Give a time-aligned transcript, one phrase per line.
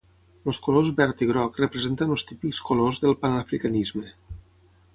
[0.51, 4.07] Els colors verd i groc representen els típics colors del panafricanisme.